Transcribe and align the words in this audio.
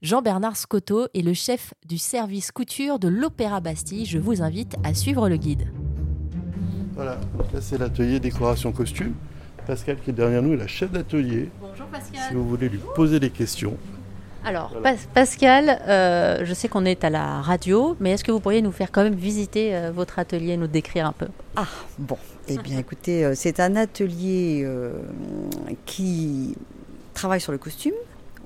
Jean-Bernard 0.00 0.56
Scotto 0.56 1.08
est 1.12 1.22
le 1.22 1.34
chef 1.34 1.74
du 1.84 1.98
service 1.98 2.52
couture 2.52 3.00
de 3.00 3.08
l'Opéra 3.08 3.58
Bastille. 3.58 4.06
Je 4.06 4.18
vous 4.18 4.42
invite 4.42 4.76
à 4.84 4.94
suivre 4.94 5.28
le 5.28 5.36
guide. 5.36 5.72
Voilà, 6.94 7.16
donc 7.36 7.52
là 7.52 7.60
c'est 7.60 7.78
l'atelier 7.78 8.20
décoration 8.20 8.70
costume. 8.70 9.14
Pascal 9.66 9.98
qui 9.98 10.10
est 10.10 10.12
derrière 10.12 10.40
nous 10.40 10.52
est 10.52 10.56
la 10.56 10.68
chef 10.68 10.92
d'atelier. 10.92 11.50
Bonjour 11.60 11.86
Pascal. 11.86 12.20
Si 12.28 12.34
vous 12.34 12.48
voulez 12.48 12.68
lui 12.68 12.78
poser 12.94 13.18
des 13.18 13.30
questions. 13.30 13.76
Alors, 14.44 14.72
Pascal, 15.14 15.80
euh, 15.88 16.44
je 16.44 16.54
sais 16.54 16.68
qu'on 16.68 16.84
est 16.84 17.02
à 17.02 17.10
la 17.10 17.42
radio, 17.42 17.96
mais 17.98 18.12
est-ce 18.12 18.22
que 18.22 18.30
vous 18.30 18.38
pourriez 18.38 18.62
nous 18.62 18.70
faire 18.70 18.92
quand 18.92 19.02
même 19.02 19.16
visiter 19.16 19.74
euh, 19.74 19.90
votre 19.90 20.20
atelier, 20.20 20.56
nous 20.56 20.68
décrire 20.68 21.06
un 21.06 21.12
peu? 21.12 21.26
Ah, 21.56 21.66
bon. 21.98 22.18
Eh 22.46 22.56
bien, 22.58 22.78
écoutez, 22.78 23.24
euh, 23.24 23.32
c'est 23.34 23.58
un 23.58 23.74
atelier 23.74 24.64
qui 25.86 26.54
travaille 27.14 27.40
sur 27.40 27.50
le 27.50 27.58
costume, 27.58 27.94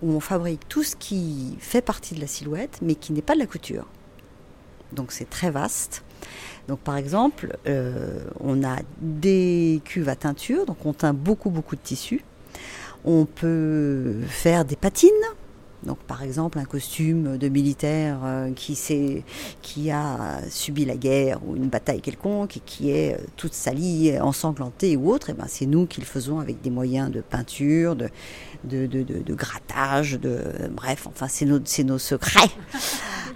où 0.02 0.12
on 0.12 0.20
fabrique 0.20 0.68
tout 0.68 0.82
ce 0.82 0.96
qui 0.96 1.56
fait 1.60 1.82
partie 1.82 2.14
de 2.14 2.20
la 2.20 2.26
silhouette, 2.26 2.78
mais 2.82 2.94
qui 2.94 3.12
n'est 3.12 3.22
pas 3.22 3.34
de 3.34 3.38
la 3.38 3.46
couture. 3.46 3.86
Donc 4.92 5.12
c'est 5.12 5.28
très 5.28 5.50
vaste. 5.50 6.02
Donc 6.68 6.80
par 6.80 6.96
exemple, 6.96 7.56
euh, 7.66 8.24
on 8.40 8.62
a 8.64 8.76
des 9.00 9.80
cuves 9.84 10.08
à 10.08 10.16
teinture, 10.16 10.66
donc 10.66 10.84
on 10.84 10.92
teint 10.92 11.14
beaucoup 11.14 11.50
beaucoup 11.50 11.76
de 11.76 11.80
tissus. 11.80 12.24
On 13.04 13.24
peut 13.24 14.20
faire 14.28 14.64
des 14.64 14.76
patines, 14.76 15.10
donc, 15.84 15.98
par 15.98 16.22
exemple, 16.22 16.58
un 16.58 16.64
costume 16.64 17.38
de 17.38 17.48
militaire 17.48 18.18
euh, 18.24 18.52
qui, 18.52 18.78
qui 19.62 19.90
a 19.90 20.40
subi 20.48 20.84
la 20.84 20.96
guerre 20.96 21.38
ou 21.44 21.56
une 21.56 21.68
bataille 21.68 22.00
quelconque 22.00 22.56
et 22.56 22.60
qui 22.64 22.90
est 22.90 23.14
euh, 23.14 23.24
toute 23.36 23.54
salie, 23.54 24.18
ensanglantée 24.20 24.96
ou 24.96 25.10
autre, 25.10 25.30
et 25.30 25.34
eh 25.36 25.40
ben, 25.40 25.46
c'est 25.48 25.66
nous 25.66 25.86
qui 25.86 26.00
le 26.00 26.06
faisons 26.06 26.38
avec 26.38 26.60
des 26.60 26.70
moyens 26.70 27.10
de 27.10 27.20
peinture, 27.20 27.96
de, 27.96 28.08
de, 28.64 28.86
de, 28.86 29.02
de, 29.02 29.34
grattage, 29.34 30.12
de, 30.20 30.40
bref, 30.70 31.06
enfin, 31.06 31.26
c'est 31.28 31.46
nos, 31.46 31.60
nos 31.84 31.98
secrets. 31.98 32.50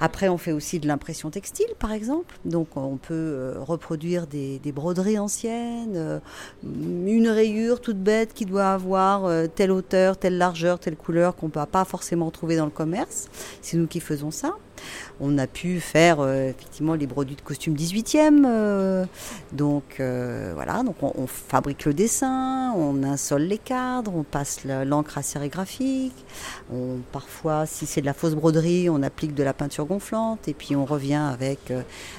Après, 0.01 0.29
on 0.29 0.39
fait 0.39 0.53
aussi 0.53 0.79
de 0.79 0.87
l'impression 0.87 1.31
textile, 1.31 1.67
par 1.79 1.93
exemple. 1.93 2.39
Donc, 2.45 2.77
on 2.77 2.97
peut 2.97 3.15
euh, 3.15 3.55
reproduire 3.59 4.27
des, 4.27 4.61
broderies 4.75 5.19
anciennes, 5.19 6.21
une 6.63 7.29
rayure 7.29 7.81
toute 7.81 7.99
bête 7.99 8.35
qui 8.35 8.45
doit 8.45 8.73
avoir 8.73 9.31
telle 9.55 9.71
hauteur, 9.71 10.19
telle 10.19 10.37
largeur, 10.37 10.79
telle 10.79 10.97
couleur 10.97 11.35
qu'on 11.35 11.47
ne 11.47 11.53
peut 11.53 11.65
pas 11.71 11.85
forcément 11.85 12.31
trouver 12.31 12.57
dans 12.57 12.67
le 12.67 12.71
commerce. 12.71 13.29
C'est 13.63 13.77
nous 13.77 13.87
qui 13.87 14.01
faisons 14.01 14.31
ça. 14.31 14.55
On 15.21 15.39
a 15.39 15.47
pu 15.47 15.81
faire 15.81 16.21
euh, 16.21 16.51
effectivement 16.51 16.95
les 16.95 17.07
produits 17.07 17.37
de 17.37 17.41
costume 17.41 17.75
18e. 17.75 18.45
Euh, 18.47 19.05
donc 19.53 20.01
euh, 20.01 20.53
voilà, 20.55 20.83
donc 20.83 20.97
on, 21.03 21.27
fabrique 21.27 21.85
le 21.85 21.95
dessin, 21.95 22.73
on 22.77 23.03
insole 23.03 23.43
les 23.43 23.59
cadres, 23.59 24.13
on 24.15 24.23
passe 24.23 24.65
l'encre 24.65 25.19
à 25.19 25.23
sérigraphique. 25.23 26.25
On, 26.73 26.99
parfois, 27.13 27.67
si 27.67 27.87
c'est 27.87 28.01
de 28.01 28.07
la 28.07 28.15
fausse 28.15 28.35
broderie, 28.35 28.91
on 28.91 29.03
applique 29.03 29.35
de 29.35 29.43
la 29.43 29.55
peinture 29.55 29.87
gonflante 29.87 30.49
et 30.49 30.55
puis 30.55 30.77
on 30.77 30.85
revient 30.85 31.15
avec, 31.15 31.73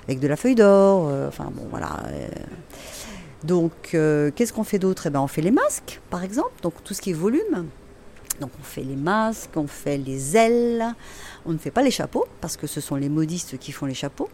avec 0.07 0.19
de 0.19 0.27
la 0.27 0.35
feuille 0.35 0.55
d'or. 0.55 1.11
enfin 1.27 1.51
bon, 1.53 1.67
voilà. 1.69 2.03
Donc, 3.43 3.71
qu'est-ce 3.91 4.51
qu'on 4.51 4.63
fait 4.63 4.79
d'autre? 4.79 5.07
Eh 5.07 5.09
ben, 5.09 5.19
On 5.19 5.27
fait 5.27 5.41
les 5.41 5.51
masques, 5.51 6.01
par 6.09 6.23
exemple, 6.23 6.53
donc 6.61 6.73
tout 6.83 6.93
ce 6.93 7.01
qui 7.01 7.11
est 7.11 7.13
volume. 7.13 7.67
Donc 8.39 8.51
on 8.59 8.63
fait 8.63 8.83
les 8.83 8.95
masques, 8.95 9.55
on 9.55 9.67
fait 9.67 9.97
les 9.97 10.37
ailes, 10.37 10.85
on 11.45 11.53
ne 11.53 11.57
fait 11.57 11.71
pas 11.71 11.81
les 11.81 11.91
chapeaux 11.91 12.25
parce 12.41 12.57
que 12.57 12.67
ce 12.67 12.81
sont 12.81 12.95
les 12.95 13.09
modistes 13.09 13.57
qui 13.57 13.71
font 13.71 13.85
les 13.85 13.93
chapeaux, 13.93 14.29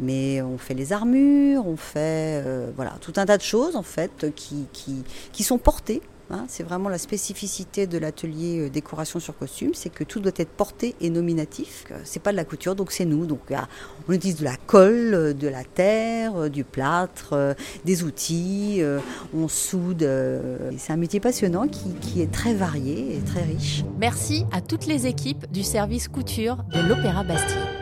mais 0.00 0.40
on 0.42 0.58
fait 0.58 0.74
les 0.74 0.92
armures, 0.92 1.66
on 1.66 1.76
fait 1.76 2.42
euh, 2.44 2.70
voilà 2.74 2.94
tout 3.00 3.12
un 3.16 3.26
tas 3.26 3.36
de 3.36 3.42
choses 3.42 3.76
en 3.76 3.82
fait 3.82 4.32
qui, 4.34 4.66
qui, 4.72 5.04
qui 5.32 5.42
sont 5.42 5.58
portées 5.58 6.00
Hein, 6.30 6.46
c'est 6.48 6.62
vraiment 6.62 6.88
la 6.88 6.96
spécificité 6.96 7.86
de 7.86 7.98
l'atelier 7.98 8.60
euh, 8.60 8.70
décoration 8.70 9.20
sur 9.20 9.36
costume, 9.36 9.72
c'est 9.74 9.90
que 9.90 10.04
tout 10.04 10.20
doit 10.20 10.32
être 10.36 10.48
porté 10.48 10.94
et 11.02 11.10
nominatif. 11.10 11.84
C'est 12.04 12.22
pas 12.22 12.32
de 12.32 12.36
la 12.36 12.44
couture, 12.44 12.74
donc 12.74 12.92
c'est 12.92 13.04
nous. 13.04 13.26
Donc 13.26 13.40
on 14.08 14.12
utilise 14.12 14.36
de 14.36 14.44
la 14.44 14.56
colle, 14.56 15.14
euh, 15.14 15.32
de 15.34 15.48
la 15.48 15.64
terre, 15.64 16.36
euh, 16.36 16.48
du 16.48 16.64
plâtre, 16.64 17.54
des 17.84 18.04
outils, 18.04 18.82
on 19.34 19.48
soude. 19.48 20.08
C'est 20.78 20.92
un 20.92 20.96
métier 20.96 21.20
passionnant 21.20 21.66
qui 21.68 22.20
est 22.20 22.30
très 22.30 22.54
varié 22.54 23.16
et 23.16 23.20
très 23.20 23.42
riche. 23.42 23.84
Merci 23.98 24.44
à 24.52 24.60
toutes 24.60 24.86
les 24.86 25.06
équipes 25.06 25.50
du 25.52 25.62
service 25.62 26.08
couture 26.08 26.58
de 26.72 26.80
l'Opéra 26.80 27.24
Bastille. 27.24 27.73